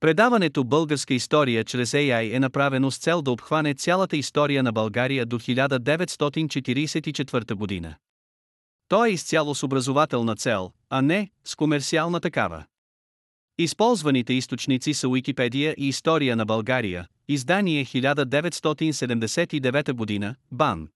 [0.00, 5.26] Предаването Българска история чрез AI е направено с цел да обхване цялата история на България
[5.26, 7.94] до 1944 година.
[8.88, 12.64] То е изцяло с образователна цел, а не с комерциална такава.
[13.58, 20.88] Използваните източници са Уикипедия и История на България, издание 1979 година, БАН.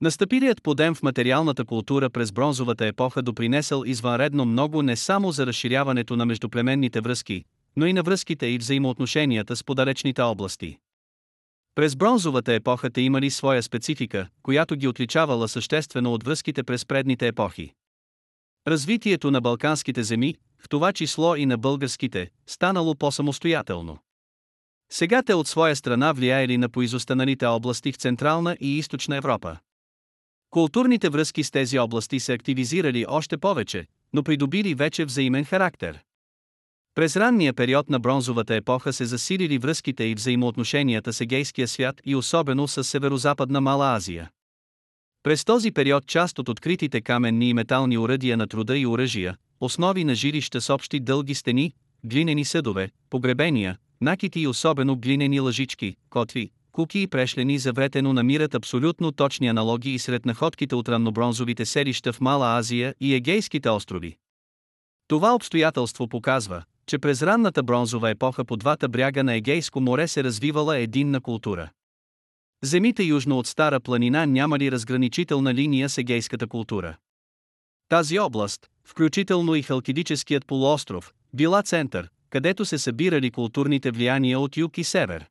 [0.00, 6.16] Настъпилият подем в материалната култура през бронзовата епоха допринесъл извънредно много не само за разширяването
[6.16, 7.44] на междуплеменните връзки,
[7.76, 10.78] но и на връзките и взаимоотношенията с подалечните области.
[11.74, 17.26] През бронзовата епоха те имали своя специфика, която ги отличавала съществено от връзките през предните
[17.26, 17.72] епохи.
[18.68, 23.98] Развитието на балканските земи, в това число и на българските, станало по-самостоятелно.
[24.92, 29.58] Сега те от своя страна влияели на поизостаналите области в Централна и Източна Европа.
[30.50, 36.00] Културните връзки с тези области се активизирали още повече, но придобили вече взаимен характер.
[36.94, 42.16] През ранния период на бронзовата епоха се засилили връзките и взаимоотношенията с егейския свят и
[42.16, 44.30] особено с Северозападна Мала Азия.
[45.22, 50.04] През този период част от откритите каменни и метални уръдия на труда и оръжия, основи
[50.04, 51.72] на жилища с общи дълги стени,
[52.04, 59.12] глинени съдове, погребения, накити и особено глинени лъжички, котви, куки и прешлени завретено намират абсолютно
[59.12, 64.16] точни аналогии сред находките от раннобронзовите селища в Мала Азия и Егейските острови.
[65.08, 70.24] Това обстоятелство показва, че през ранната бронзова епоха по двата бряга на Егейско море се
[70.24, 71.70] развивала единна култура.
[72.62, 76.96] Земите южно от Стара планина нямали разграничителна линия с егейската култура.
[77.88, 84.78] Тази област, включително и Халкидическият полуостров, била център, където се събирали културните влияния от юг
[84.78, 85.26] и север.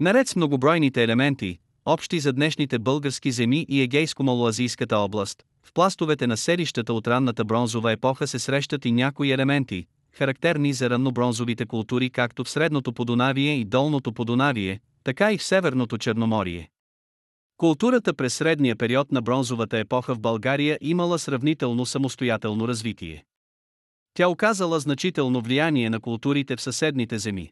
[0.00, 6.36] Наред с многобройните елементи, общи за днешните български земи и егейско-малоазийската област, в пластовете на
[6.36, 12.44] селищата от ранната бронзова епоха се срещат и някои елементи, характерни за раннобронзовите култури както
[12.44, 16.70] в Средното Подонавие и Долното Подонавие, така и в Северното Черноморие.
[17.56, 23.24] Културата през средния период на бронзовата епоха в България имала сравнително самостоятелно развитие.
[24.14, 27.50] Тя оказала значително влияние на културите в съседните земи.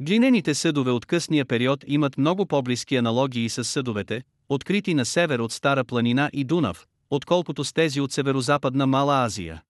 [0.00, 5.52] Глинените съдове от късния период имат много по-близки аналогии с съдовете, открити на север от
[5.52, 9.62] Стара планина и Дунав, отколкото с тези от северозападна Мала Азия.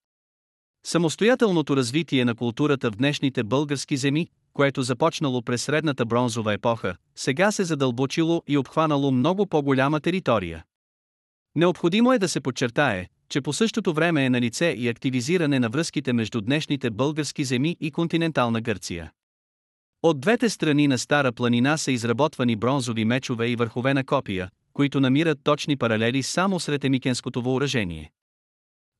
[0.88, 7.52] Самостоятелното развитие на културата в днешните български земи, което започнало през средната бронзова епоха, сега
[7.52, 10.64] се задълбочило и обхванало много по-голяма територия.
[11.54, 15.68] Необходимо е да се подчертае, че по същото време е на лице и активизиране на
[15.68, 19.12] връзките между днешните български земи и континентална Гърция.
[20.02, 25.00] От двете страни на Стара планина са изработвани бронзови мечове и върхове на копия, които
[25.00, 28.10] намират точни паралели само сред емикенското въоръжение.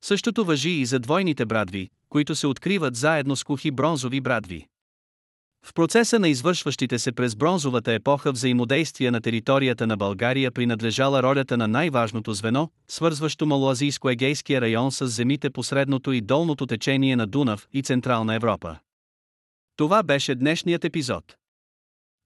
[0.03, 4.67] Същото въжи и за двойните брадви, които се откриват заедно с кухи бронзови брадви.
[5.65, 11.57] В процеса на извършващите се през бронзовата епоха взаимодействия на територията на България принадлежала ролята
[11.57, 17.67] на най-важното звено, свързващо Малоазийско-егейския район с земите по средното и долното течение на Дунав
[17.73, 18.79] и Централна Европа.
[19.75, 21.35] Това беше днешният епизод.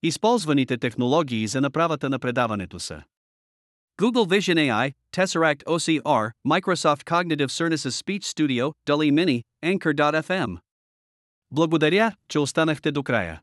[0.02, 3.02] Използваните технологии за направата на предаването са
[3.99, 10.57] Google Vision AI, Tesseract OCR, Microsoft Cognitive Services Speech Studio, DALI Mini, Anchor.fm.
[11.51, 13.41] Благодаря, че останахте до края.